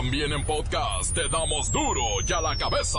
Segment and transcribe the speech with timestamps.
[0.00, 2.98] También en podcast te damos duro y a la cabeza.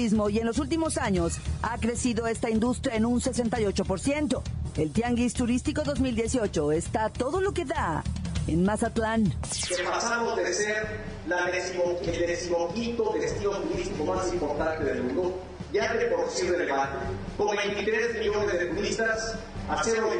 [0.00, 4.42] Turismo y en los últimos años ha crecido esta industria en un 68%.
[4.78, 8.02] El Tianguis Turístico 2018 está todo lo que da
[8.46, 9.24] en Mazatlán.
[9.24, 15.38] que pasamos de ser la decimo, el decimoquinto destino turístico más importante del mundo,
[15.70, 16.96] ya de por sí relevante,
[17.36, 19.36] con 23 millones de turistas,
[19.68, 20.16] a ser hoy,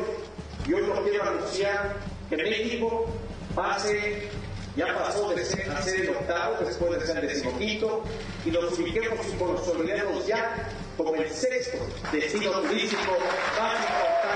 [0.69, 1.97] y hoy lo quiero anunciar,
[2.29, 3.07] que México
[3.55, 4.29] pase,
[4.77, 8.05] ya pasó de ser, a ser el octavo, después de ser el decimoquinto,
[8.45, 11.79] y nos ubiquemos y consolidemos ya como el sexto
[12.13, 13.17] destino turístico
[13.59, 14.31] más importante.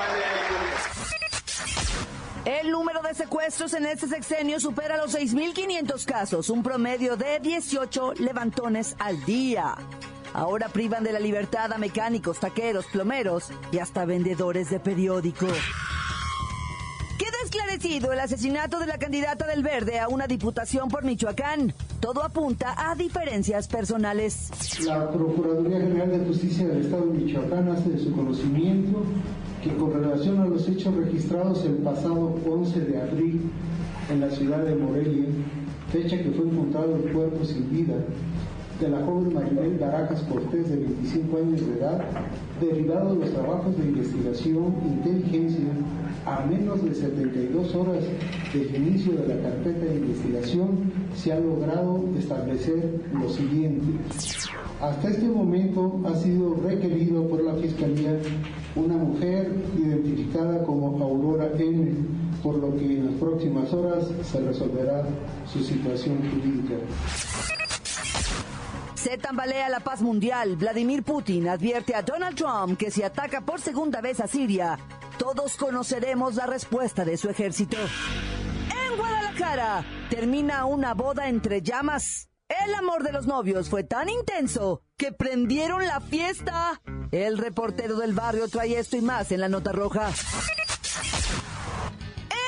[2.45, 8.15] El número de secuestros en este sexenio supera los 6.500 casos, un promedio de 18
[8.19, 9.77] levantones al día.
[10.35, 15.47] Ahora privan de la libertad a mecánicos, taqueros, plomeros y hasta vendedores de periódico.
[17.85, 21.75] El asesinato de la candidata del Verde a una diputación por Michoacán.
[22.01, 24.49] Todo apunta a diferencias personales.
[24.87, 29.03] La Procuraduría General de Justicia del Estado de Michoacán hace de su conocimiento
[29.63, 33.51] que con relación a los hechos registrados el pasado 11 de abril
[34.11, 35.27] en la ciudad de Morelia,
[35.93, 37.97] fecha que fue encontrado el cuerpo sin vida
[38.81, 42.03] de la joven Maribel Barajas Cortés de 25 años de edad,
[42.63, 45.69] derivado de los trabajos de investigación inteligencia,
[46.27, 48.05] a menos de 72 horas
[48.53, 53.87] del inicio de la carpeta de investigación, se ha logrado establecer lo siguiente.
[54.81, 58.19] Hasta este momento ha sido requerido por la Fiscalía
[58.75, 61.95] una mujer identificada como Aurora N,
[62.43, 65.05] por lo que en las próximas horas se resolverá
[65.47, 66.75] su situación jurídica.
[68.95, 70.57] Se tambalea la paz mundial.
[70.57, 74.79] Vladimir Putin advierte a Donald Trump que si ataca por segunda vez a Siria,
[75.19, 77.77] todos conoceremos la respuesta de su ejército.
[77.79, 82.29] En Guadalajara termina una boda entre llamas.
[82.49, 86.81] El amor de los novios fue tan intenso que prendieron la fiesta.
[87.11, 90.11] El reportero del barrio trae esto y más en la nota roja.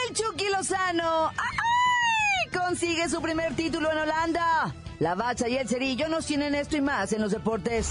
[0.08, 2.50] El Chucky Lozano ¡ay!
[2.50, 4.74] consigue su primer título en Holanda.
[4.98, 7.90] La Bacha y el Cerillo nos tienen esto y más en los deportes.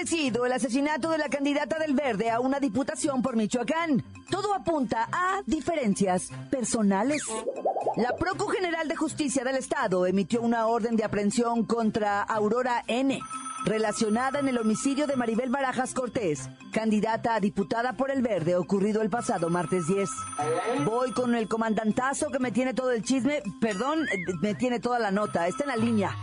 [0.00, 4.02] El asesinato de la candidata del Verde a una diputación por Michoacán.
[4.30, 7.22] Todo apunta a diferencias personales.
[7.96, 13.20] La Procu General de Justicia del Estado emitió una orden de aprehensión contra Aurora N.,
[13.66, 19.02] relacionada en el homicidio de Maribel Barajas Cortés, candidata a diputada por el Verde, ocurrido
[19.02, 20.08] el pasado martes 10.
[20.86, 24.06] Voy con el comandantazo que me tiene todo el chisme, perdón,
[24.40, 26.16] me tiene toda la nota, está en la línea.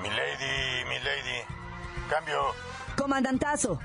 [0.00, 1.64] Mi lady, mi lady.
[2.08, 2.73] Cambio.
[3.04, 3.78] Comandantazo,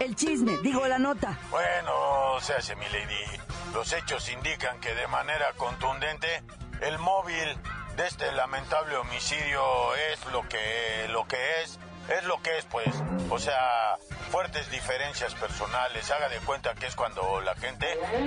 [0.00, 1.38] el chisme, digo la nota.
[1.48, 3.40] Bueno, se hace mi lady.
[3.72, 6.42] Los hechos indican que de manera contundente
[6.80, 7.56] el móvil
[7.94, 12.88] de este lamentable homicidio es lo que lo que es, es lo que es pues.
[13.30, 13.96] O sea,
[14.32, 16.10] fuertes diferencias personales.
[16.10, 17.86] Haga de cuenta que es cuando la gente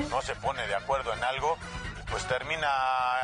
[0.10, 1.58] no se pone de acuerdo en algo
[2.10, 2.68] pues termina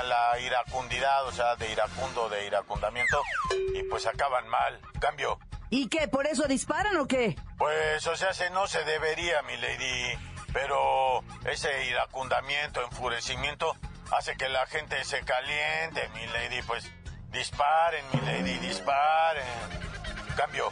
[0.04, 3.22] la iracundidad, o sea, de iracundo, de iracundamiento,
[3.74, 4.80] y pues acaban mal.
[5.02, 5.38] Cambio,
[5.70, 7.36] ¿Y qué, por eso disparan o qué?
[7.58, 10.18] Pues, o sea, se no se debería, mi lady.
[10.54, 13.76] Pero ese iracundamiento, enfurecimiento,
[14.12, 16.62] hace que la gente se caliente, mi lady.
[16.66, 16.90] Pues,
[17.32, 19.46] disparen, mi lady, disparen.
[20.38, 20.72] Cambio.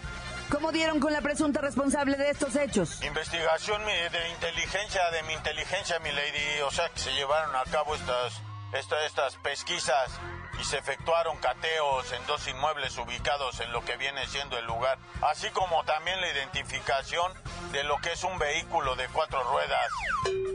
[0.50, 3.02] ¿Cómo dieron con la presunta responsable de estos hechos?
[3.04, 6.62] Investigación de inteligencia, de mi inteligencia, mi lady.
[6.66, 8.42] O sea, que se llevaron a cabo estas,
[8.74, 10.12] estas, estas pesquisas
[10.60, 14.98] y se efectuaron cateos en dos inmuebles ubicados en lo que viene siendo el lugar,
[15.22, 17.34] así como también la identificación
[17.72, 19.92] de lo que es un vehículo de cuatro ruedas,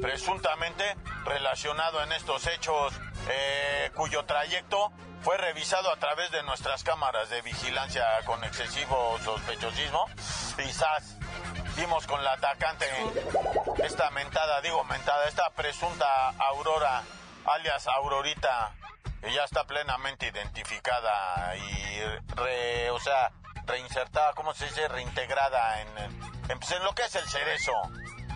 [0.00, 2.94] presuntamente relacionado en estos hechos,
[3.28, 4.92] eh, cuyo trayecto
[5.22, 10.06] fue revisado a través de nuestras cámaras de vigilancia con excesivo sospechosismo.
[10.56, 11.16] Quizás
[11.76, 12.86] vimos con la atacante
[13.84, 17.02] esta mentada, digo mentada, esta presunta Aurora,
[17.44, 18.72] alias Aurorita,
[19.20, 22.00] que ya está plenamente identificada y,
[22.34, 23.30] re, o sea,
[23.66, 24.88] reinsertada, ¿cómo se dice?
[24.88, 25.98] Reintegrada en,
[26.48, 27.72] en, pues, en lo que es el cerezo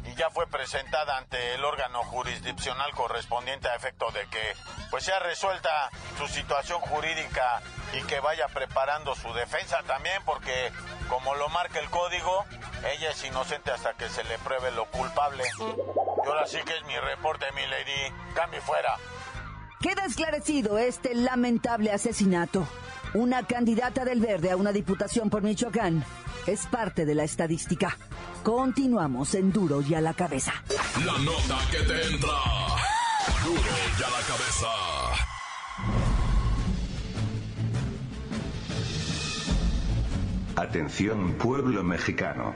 [0.05, 4.55] y ya fue presentada ante el órgano jurisdiccional correspondiente a efecto de que
[4.91, 7.63] pues sea resuelta su situación jurídica
[7.95, 10.73] y que vaya preparando su defensa también porque
[11.09, 12.45] como lo marca el código,
[12.85, 15.45] ella es inocente hasta que se le pruebe lo culpable.
[15.59, 18.13] Y ahora sí que es mi reporte, mi lady.
[18.35, 18.97] Cambie fuera.
[19.85, 22.67] Queda esclarecido este lamentable asesinato.
[23.13, 26.03] Una candidata del Verde a una diputación por Michoacán
[26.47, 27.99] es parte de la estadística.
[28.43, 30.55] Continuamos en Duro y a la cabeza.
[31.05, 32.31] La nota que te entra.
[33.45, 34.69] Duro y a la cabeza.
[40.57, 42.55] Atención pueblo mexicano.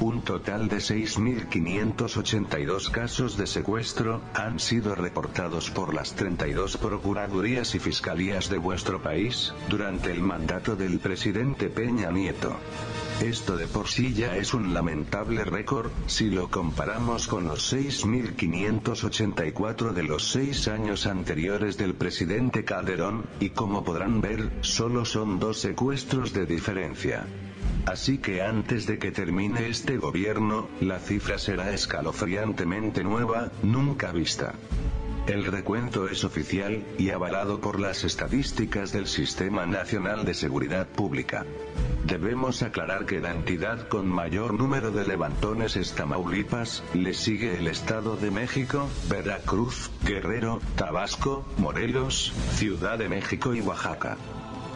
[0.00, 7.78] Un total de 6.582 casos de secuestro han sido reportados por las 32 procuradurías y
[7.78, 12.56] fiscalías de vuestro país durante el mandato del presidente Peña Nieto.
[13.24, 19.94] Esto de por sí ya es un lamentable récord, si lo comparamos con los 6.584
[19.94, 25.58] de los seis años anteriores del presidente Calderón, y como podrán ver, solo son dos
[25.58, 27.24] secuestros de diferencia.
[27.86, 34.52] Así que antes de que termine este gobierno, la cifra será escalofriantemente nueva, nunca vista.
[35.26, 41.46] El recuento es oficial, y avalado por las estadísticas del Sistema Nacional de Seguridad Pública.
[42.04, 47.68] Debemos aclarar que la entidad con mayor número de levantones es Tamaulipas, le sigue el
[47.68, 54.18] Estado de México, Veracruz, Guerrero, Tabasco, Morelos, Ciudad de México y Oaxaca.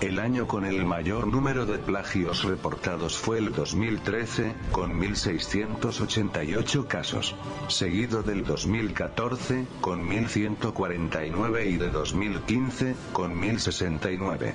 [0.01, 7.35] El año con el mayor número de plagios reportados fue el 2013, con 1.688 casos,
[7.67, 14.55] seguido del 2014, con 1.149 y de 2015, con 1.069.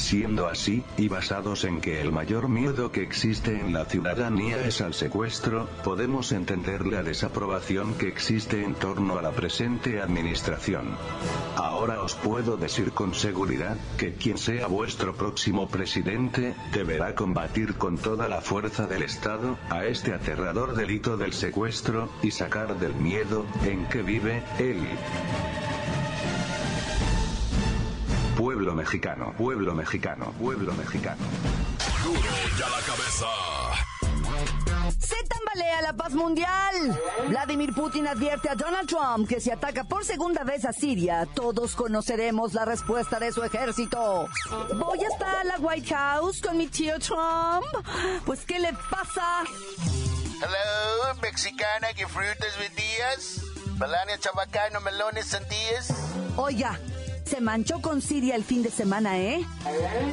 [0.00, 4.80] Siendo así, y basados en que el mayor miedo que existe en la ciudadanía es
[4.80, 10.96] al secuestro, podemos entender la desaprobación que existe en torno a la presente administración.
[11.54, 17.98] Ahora os puedo decir con seguridad, que quien sea vuestro próximo presidente, deberá combatir con
[17.98, 23.44] toda la fuerza del Estado, a este aterrador delito del secuestro, y sacar del miedo,
[23.64, 24.78] en que vive, él.
[28.60, 31.16] Pueblo mexicano, pueblo mexicano, pueblo mexicano.
[32.04, 33.26] Duro y a la cabeza.
[34.98, 37.00] Se tambalea la paz mundial.
[37.28, 41.74] Vladimir Putin advierte a Donald Trump que si ataca por segunda vez a Siria, todos
[41.74, 44.28] conoceremos la respuesta de su ejército.
[44.74, 47.64] Voy hasta la White House con mi tío Trump.
[48.26, 49.42] Pues, ¿qué le pasa?
[50.36, 53.40] Hello, mexicana que frutas vendías.
[53.78, 55.94] Melania chabacano, melones, sandías.
[56.36, 56.78] Oiga,
[57.30, 59.46] se manchó con Siria el fin de semana, ¿eh?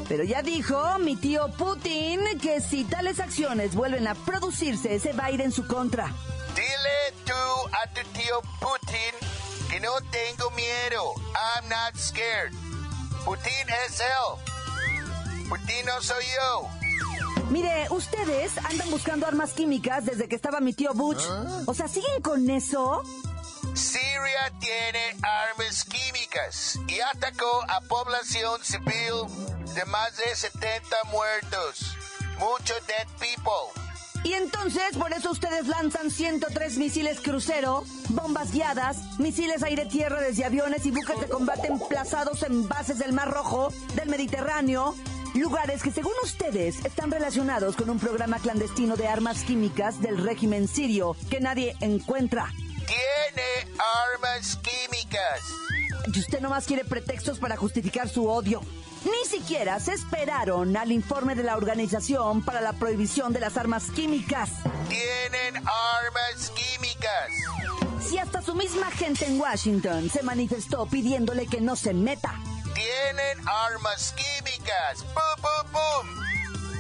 [0.08, 5.26] Pero ya dijo mi tío Putin que si tales acciones vuelven a producirse, se va
[5.26, 6.14] a ir en su contra.
[6.56, 11.14] Dile tú a tu tío Putin que no tengo miedo.
[11.34, 12.54] I'm not scared.
[13.26, 15.48] Putin es él.
[15.50, 16.70] Putin no soy yo.
[17.50, 21.24] Mire, ustedes andan buscando armas químicas desde que estaba mi tío Butch.
[21.66, 23.02] O sea, ¿siguen con eso?
[23.78, 29.28] Siria tiene armas químicas y atacó a población civil
[29.76, 31.96] de más de 70 muertos.
[32.40, 33.80] Mucho dead people.
[34.24, 40.84] Y entonces, por eso ustedes lanzan 103 misiles crucero, bombas guiadas, misiles aire-tierra desde aviones
[40.88, 44.96] y buques de combate emplazados en bases del Mar Rojo, del Mediterráneo,
[45.36, 50.68] lugares que según ustedes están relacionados con un programa clandestino de armas químicas del régimen
[50.68, 52.52] sirio que nadie encuentra.
[53.28, 53.76] Tiene
[54.14, 55.42] armas químicas.
[56.14, 58.62] Y usted nomás quiere pretextos para justificar su odio.
[59.04, 63.92] Ni siquiera se esperaron al informe de la Organización para la Prohibición de las Armas
[63.92, 64.50] Químicas.
[64.88, 67.32] Tienen armas químicas.
[68.02, 72.34] Si hasta su misma gente en Washington se manifestó pidiéndole que no se meta.
[72.74, 75.04] Tienen armas químicas.
[75.04, 76.27] ¡Pum, pum, pum!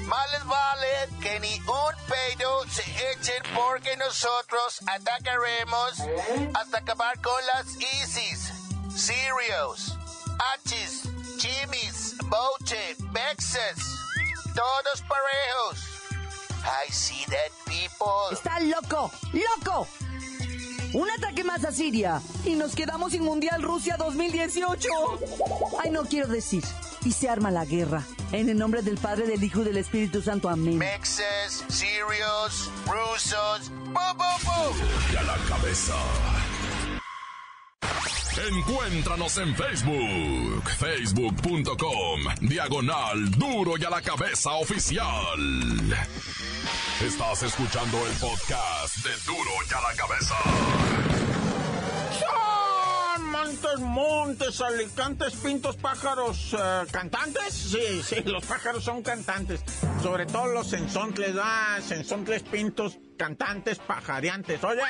[0.07, 5.99] Más les vale que ni un pedo se echen porque nosotros atacaremos
[6.53, 8.53] hasta acabar con las ISIS.
[8.95, 9.97] Sirios.
[10.39, 11.03] Hachis,
[11.37, 13.77] Chimis, Boche, Bexes,
[14.55, 15.79] todos parejos.
[16.63, 18.31] I see that people.
[18.31, 19.87] Está loco, loco.
[20.93, 24.87] Un ataque más a Siria y nos quedamos sin Mundial Rusia 2018.
[25.83, 26.63] Ay, no quiero decir.
[27.07, 28.03] Y se arma la guerra.
[28.33, 30.49] En el nombre del Padre, del Hijo y del Espíritu Santo.
[30.49, 30.77] Amén.
[30.77, 34.01] Mexes, Sirios, Rusos, bo.
[35.13, 35.93] Y a la cabeza.
[38.49, 45.39] Encuéntranos en Facebook, facebook.com, diagonal duro y a la cabeza oficial.
[47.01, 51.26] Estás escuchando el podcast de duro y a la cabeza.
[53.57, 57.53] Montes, montes, alicantes, pintos, pájaros, eh, cantantes.
[57.55, 59.63] Sí, sí, los pájaros son cantantes.
[60.03, 64.63] Sobre todo los sensontles, ah, sensontles, pintos, cantantes, pajareantes.
[64.63, 64.81] Oye,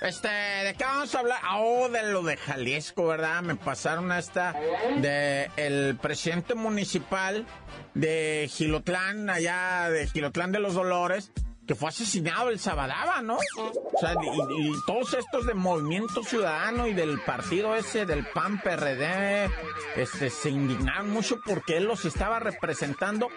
[0.00, 1.38] este, ¿de qué vamos a hablar?
[1.42, 3.42] Ah, Oh, de lo de Jalisco, ¿verdad?
[3.42, 4.54] Me pasaron esta
[4.98, 7.44] de el presidente municipal
[7.92, 11.32] de Gilotlán, allá de Gilotlán de los Dolores,
[11.66, 13.36] que fue asesinado el Sabadaba, ¿no?
[13.36, 19.50] O sea, y, todos estos de Movimiento Ciudadano y del partido ese del PAN PRD,
[19.96, 23.28] este, se indignaron mucho porque él los estaba representando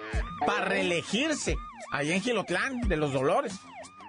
[0.45, 1.57] para reelegirse
[1.91, 3.59] allá en Gilotlán de los Dolores.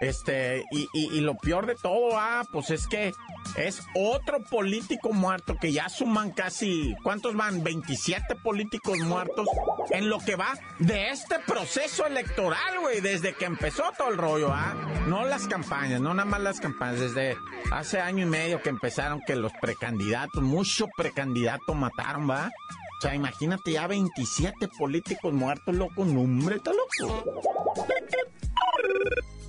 [0.00, 3.12] Este, y, y, y lo peor de todo, ah, pues es que
[3.56, 7.62] es otro político muerto que ya suman casi, ¿cuántos van?
[7.62, 9.46] 27 políticos muertos
[9.90, 14.50] en lo que va de este proceso electoral, güey, desde que empezó todo el rollo,
[14.52, 14.74] ah.
[15.06, 17.36] No las campañas, no nada más las campañas, desde
[17.70, 22.50] hace año y medio que empezaron que los precandidatos, mucho precandidato mataron, va.
[22.98, 27.24] O sea, imagínate ya 27 políticos muertos, loco, nombre, está loco.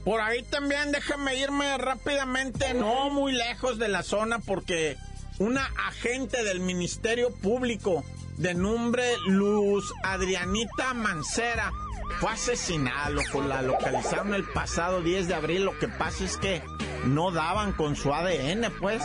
[0.03, 4.97] Por ahí también déjame irme rápidamente, no muy lejos de la zona, porque
[5.37, 8.03] una agente del Ministerio Público
[8.37, 11.71] de nombre Luz Adrianita Mancera
[12.19, 13.41] fue asesinada, loco.
[13.41, 15.65] La localizaron el pasado 10 de abril.
[15.65, 16.61] Lo que pasa es que
[17.05, 19.03] no daban con su ADN, pues.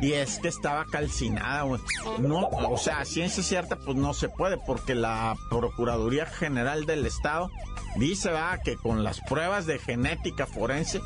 [0.00, 1.80] Y es que estaba calcinada, güey.
[2.18, 7.50] No, o sea, ciencia cierta, pues no se puede, porque la Procuraduría General del Estado
[7.96, 11.00] dice, va, que con las pruebas de genética forense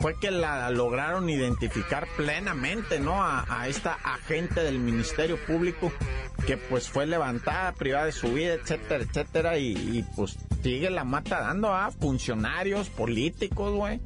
[0.00, 3.22] fue que la lograron identificar plenamente, ¿no?
[3.22, 5.92] A, esta agente del Ministerio Público
[6.46, 11.04] que pues fue levantada, privada de su vida, etcétera, etcétera, y, y pues sigue la
[11.04, 14.00] mata dando a funcionarios, políticos, güey,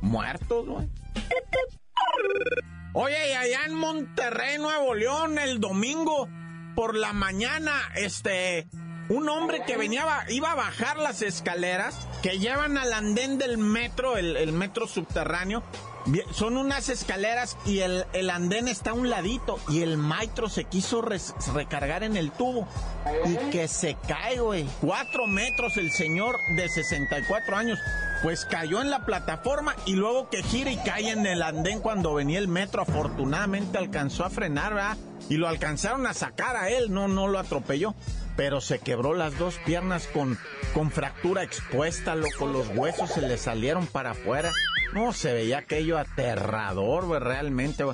[0.00, 0.88] muertos, güey.
[2.94, 6.28] Oye, y allá en Monterrey, Nuevo León, el domingo
[6.74, 8.66] por la mañana, este,
[9.08, 14.16] un hombre que venía, iba a bajar las escaleras que llevan al andén del metro,
[14.16, 15.62] el, metro subterráneo.
[16.30, 20.64] Son unas escaleras y el, el, andén está a un ladito y el maestro se
[20.64, 22.68] quiso recargar en el tubo
[23.26, 24.68] y que se cae, güey.
[24.80, 27.78] Cuatro metros el señor de 64 años.
[28.22, 32.14] Pues cayó en la plataforma y luego que gira y cae en el andén cuando
[32.14, 32.82] venía el metro.
[32.82, 34.96] Afortunadamente alcanzó a frenar, ¿verdad?
[35.28, 37.94] Y lo alcanzaron a sacar a él, no, no lo atropelló
[38.36, 40.38] pero se quebró las dos piernas con,
[40.74, 44.52] con fractura expuesta, loco, los huesos se le salieron para afuera.
[44.92, 47.84] No, se veía aquello aterrador, güey, realmente.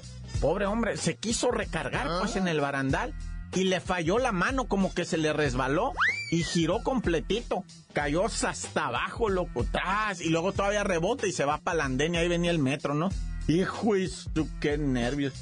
[0.41, 3.15] Pobre hombre, se quiso recargar, pues, en el barandal
[3.55, 5.93] y le falló la mano, como que se le resbaló
[6.33, 7.63] y giró completito.
[7.93, 12.15] Cayó hasta abajo, loco, tras, y luego todavía rebota y se va para la andén
[12.15, 13.11] y ahí venía el metro, ¿no?
[13.49, 13.93] Hijo,
[14.33, 15.35] tú qué nervios.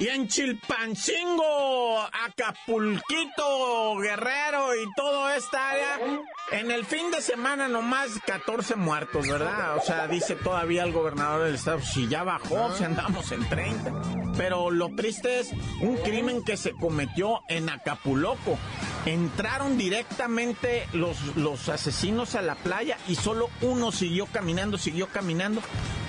[0.00, 5.98] Y en Chilpancingo, Acapulquito, Guerrero y toda esta área,
[6.52, 9.76] en el fin de semana nomás 14 muertos, ¿verdad?
[9.76, 13.92] O sea, dice todavía el gobernador del estado, si ya bajó, si andamos en 30.
[14.38, 15.52] Pero lo triste es
[15.82, 18.58] un crimen que se cometió en Acapulco.
[19.06, 25.62] Entraron directamente los, los asesinos a la playa y solo uno siguió caminando, siguió caminando.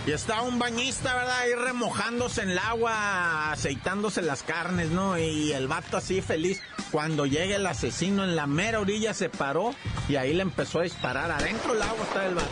[0.06, 1.40] Y estaba un bañista, ¿verdad?
[1.42, 5.18] Ahí remojándose en el agua, aceitándose las carnes, ¿no?
[5.18, 6.60] Y el vato así feliz.
[6.92, 9.76] Cuando llega el asesino en la mera orilla se paró
[10.10, 11.32] y ahí le empezó a disparar.
[11.32, 12.50] Adentro del agua está el vato.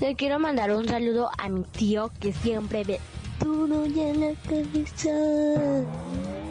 [0.00, 3.00] Le quiero mandar un saludo a mi tío que siempre ve
[3.40, 5.10] duro y en la cabeza.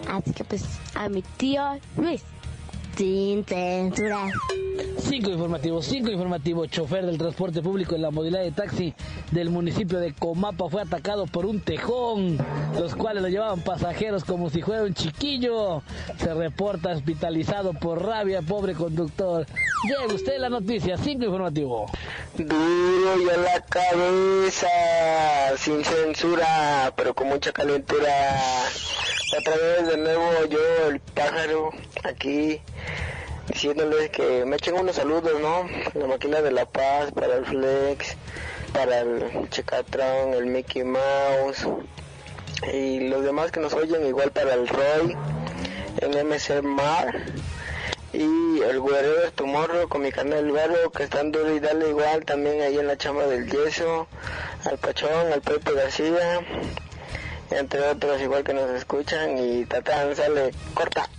[0.09, 1.63] Así que pues a mi tío
[1.97, 2.23] Luis.
[2.95, 4.31] Sin censura.
[4.99, 6.69] Cinco informativos, cinco informativos.
[6.69, 8.93] Chofer del transporte público en la modalidad de taxi
[9.31, 12.37] del municipio de Comapa fue atacado por un tejón,
[12.79, 15.81] los cuales lo llevaban pasajeros como si fuera un chiquillo.
[16.17, 19.45] Se reporta hospitalizado por rabia, pobre conductor.
[19.87, 21.87] Lleve usted la noticia, cinco informativo.
[22.37, 24.67] Duro y a la cabeza,
[25.57, 28.39] sin censura, pero con mucha calentura.
[29.39, 31.71] Otra vez de nuevo yo, el pájaro,
[32.03, 32.61] aquí
[33.47, 35.67] diciéndoles que me echen unos saludos, ¿no?
[35.99, 38.15] La máquina de La Paz, para el Flex,
[38.73, 41.67] para el Checatron, el Mickey Mouse
[42.71, 45.17] y los demás que nos oyen, igual para el Roy,
[45.99, 47.25] el MC Mar
[48.13, 52.61] y el Guerrero Tomorrow con mi canal Vero que están duro y dale igual también
[52.61, 54.07] ahí en la chamba del yeso,
[54.65, 56.39] al Pachón, al Pepe García,
[57.51, 61.09] entre otros igual que nos escuchan y Tatán sale corta.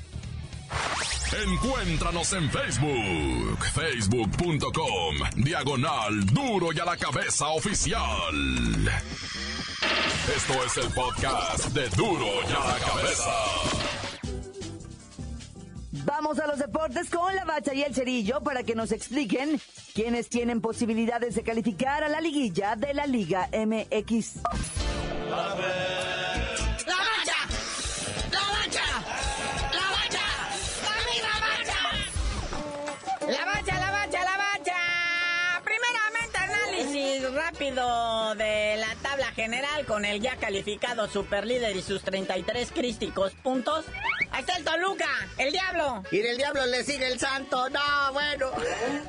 [1.32, 8.88] Encuéntranos en Facebook, facebook.com, diagonal duro y a la cabeza oficial.
[10.36, 13.32] Esto es el podcast de duro y a la cabeza.
[16.04, 19.60] Vamos a los deportes con la bacha y el cerillo para que nos expliquen
[19.94, 24.40] quiénes tienen posibilidades de calificar a la liguilla de la Liga MX.
[37.54, 43.84] Rápido de la tabla general con el ya calificado superlíder y sus 33 crísticos puntos.
[44.44, 46.02] Está el Toluca, el diablo.
[46.10, 47.70] Y del diablo le sigue el santo.
[47.70, 48.50] No, bueno.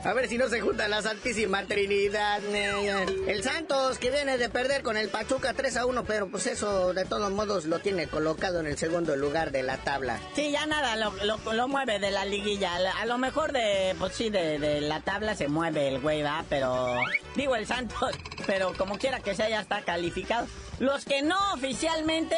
[0.06, 2.42] A ver si no se junta la Santísima Trinidad.
[2.46, 6.94] El Santos que viene de perder con el Pachuca 3 a 1, pero pues eso
[6.94, 10.22] de todos modos lo tiene colocado en el segundo lugar de la tabla.
[10.36, 12.78] Sí, ya nada lo, lo, lo mueve de la liguilla.
[12.98, 16.46] A lo mejor de, pues sí, de, de la tabla se mueve el güey, va,
[16.48, 16.96] pero
[17.36, 18.16] digo el Santos,
[18.48, 20.48] pero como quiera que sea ya está calificado.
[20.80, 22.38] Los que no oficialmente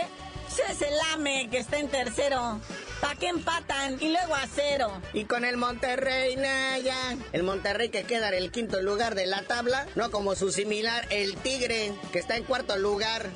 [0.69, 2.59] es el AME que está en tercero.
[3.01, 3.97] ¿Para qué empatan?
[4.01, 4.91] Y luego a cero.
[5.13, 7.17] Y con el Monterrey, Naya.
[7.31, 9.85] El Monterrey que queda en el quinto lugar de la tabla.
[9.95, 13.29] No como su similar, el Tigre, que está en cuarto lugar.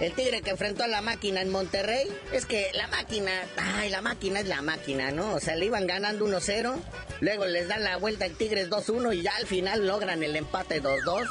[0.00, 2.08] El Tigre que enfrentó a la máquina en Monterrey.
[2.32, 5.34] Es que la máquina, ay, la máquina es la máquina, ¿no?
[5.34, 6.74] O sea, le iban ganando 1-0.
[7.20, 10.82] Luego les dan la vuelta el Tigres 2-1 y ya al final logran el empate
[10.82, 11.28] 2-2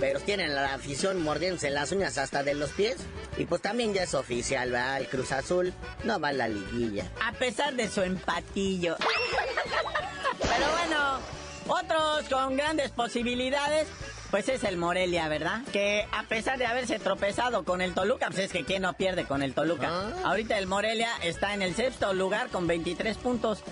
[0.00, 2.96] pero tienen la afición mordiéndose las uñas hasta de los pies.
[3.36, 4.98] Y pues también ya es oficial, ¿verdad?
[4.98, 5.72] El Cruz Azul
[6.04, 7.10] no va a la liguilla.
[7.24, 8.96] A pesar de su empatillo.
[10.40, 11.20] Pero bueno,
[11.68, 13.88] otros con grandes posibilidades.
[14.34, 15.62] Pues es el Morelia, ¿verdad?
[15.72, 19.26] Que a pesar de haberse tropezado con el Toluca, pues es que quién no pierde
[19.26, 19.88] con el Toluca.
[19.88, 20.12] Ah.
[20.24, 23.62] Ahorita el Morelia está en el sexto lugar con 23 puntos.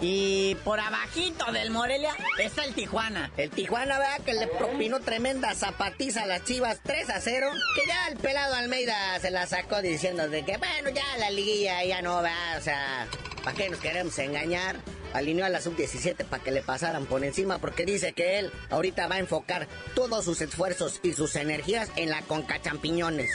[0.00, 3.30] Y por abajito del Morelia está el Tijuana.
[3.36, 4.20] El Tijuana, ¿verdad?
[4.24, 7.50] Que le propinó tremenda zapatiza a las chivas 3 a 0.
[7.76, 11.84] Que ya el pelado Almeida se la sacó diciendo de que, bueno, ya la liguilla
[11.84, 12.56] ya no va.
[12.58, 13.06] O sea,
[13.44, 14.80] ¿para qué nos queremos engañar?
[15.12, 19.08] Alineó a la sub-17 para que le pasaran por encima porque dice que él ahorita
[19.08, 23.30] va a enfocar todos sus esfuerzos y sus energías en la Conca Champiñones.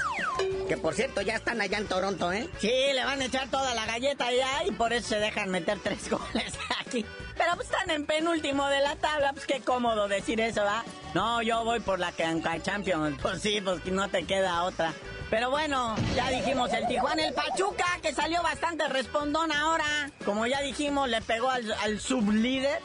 [0.68, 2.48] Que por cierto ya están allá en Toronto, ¿eh?
[2.60, 5.80] Sí, le van a echar toda la galleta allá y por eso se dejan meter
[5.84, 7.06] tres goles aquí.
[7.38, 10.84] Pero pues están en penúltimo de la tabla, pues qué cómodo decir eso, ¿va?
[11.14, 13.18] No, yo voy por la Conca Champions.
[13.22, 14.94] Pues sí, pues no te queda otra.
[15.34, 20.12] Pero bueno, ya dijimos el Tijuana, el Pachuca, que salió bastante respondón ahora.
[20.24, 22.80] Como ya dijimos, le pegó al, al sublíder,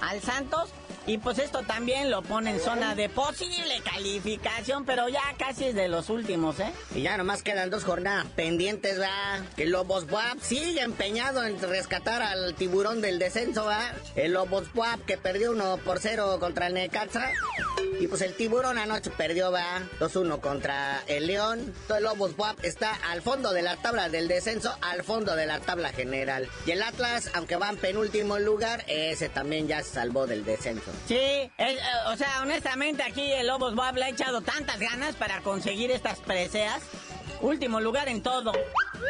[0.00, 0.70] al Santos.
[1.06, 5.76] Y pues esto también lo pone en zona de posible calificación, pero ya casi es
[5.76, 6.72] de los últimos, ¿eh?
[6.92, 9.38] Y ya nomás quedan dos jornadas pendientes, ¿va?
[9.56, 13.92] Que Lobos Buap sigue empeñado en rescatar al tiburón del descenso, ¿va?
[14.16, 17.30] El Lobos Buap que perdió uno por cero contra el Necaxa.
[18.00, 21.60] Y pues el tiburón anoche perdió, va 2-1 contra el León.
[21.60, 25.60] Entonces Lobos Buap está al fondo de la tabla del descenso, al fondo de la
[25.60, 26.48] tabla general.
[26.66, 30.90] Y el Atlas, aunque va en penúltimo lugar, ese también ya se salvó del descenso.
[31.06, 35.40] Sí, eh, o sea, honestamente aquí el Lobos Buap le ha echado tantas ganas para
[35.40, 36.82] conseguir estas preseas.
[37.40, 38.52] Último lugar en todo.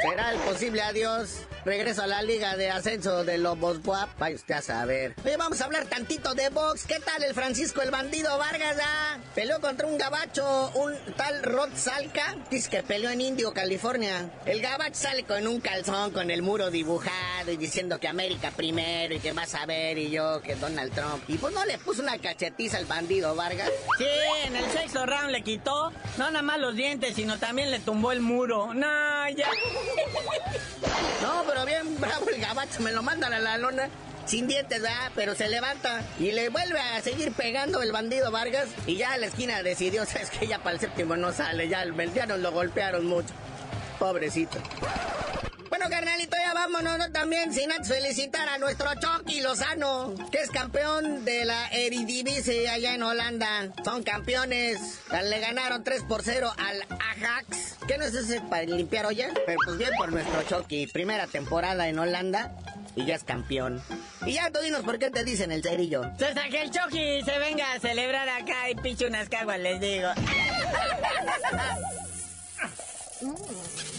[0.01, 1.47] ¿Será el posible adiós?
[1.65, 4.09] Regreso a la liga de ascenso de Lobos Buap.
[4.19, 5.15] Vaya usted a saber.
[5.25, 6.87] Oye, vamos a hablar tantito de box.
[6.87, 8.77] ¿Qué tal el Francisco el bandido Vargas?
[8.83, 9.19] Ah?
[9.35, 12.35] Peleó contra un gabacho, un tal Rod Salca.
[12.51, 14.29] Dice que peleó en Indio, California.
[14.45, 19.15] El gabacho sale con un calzón con el muro dibujado y diciendo que América primero
[19.15, 21.23] y que vas a ver y yo que Donald Trump.
[21.29, 23.71] Y pues no le puso una cachetiza al bandido Vargas.
[23.99, 24.07] Sí,
[24.47, 28.11] en el sexto round le quitó no nada más los dientes, sino también le tumbó
[28.11, 28.75] el muro.
[28.75, 29.49] No, ya.
[31.21, 33.89] No, pero bien bravo el gabacho, me lo mandan a la lona.
[34.27, 35.11] Sin dientes, ¿verdad?
[35.17, 38.69] Pero se levanta y le vuelve a seguir pegando el bandido Vargas.
[38.87, 41.85] Y ya a la esquina decidió, sabes que ya para el séptimo no sale, ya,
[42.15, 43.35] ya nos lo golpearon mucho.
[43.99, 44.59] Pobrecito.
[45.83, 47.11] Bueno, carnalito, ya vámonos ¿no?
[47.11, 52.95] también sin antes felicitar a nuestro Chucky Lozano, que es campeón de la Eredivisie allá
[52.95, 53.69] en Holanda.
[53.85, 55.01] Son campeones.
[55.11, 57.79] Le ganaron 3 por 0 al Ajax.
[57.89, 59.27] ¿Qué no es ese para limpiar, oye?
[59.45, 60.87] Pero pues bien por nuestro Chucky.
[60.87, 62.53] Primera temporada en Holanda
[62.95, 63.83] y ya es campeón.
[64.25, 66.03] Y ya tú dinos por qué te dicen el cerillo.
[66.17, 70.11] Pues que el Chucky se venga a celebrar acá y piche unas caguas, les digo.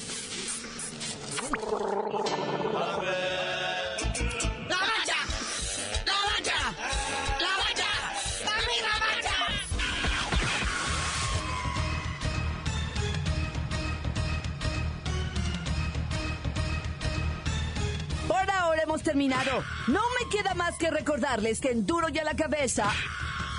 [19.04, 19.64] terminado.
[19.88, 22.92] No me queda más que recordarles que en Duro y a la cabeza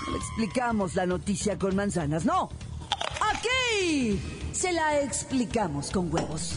[0.09, 2.50] no explicamos la noticia con manzanas, no.
[3.20, 4.20] Aquí
[4.52, 6.57] se la explicamos con huevos.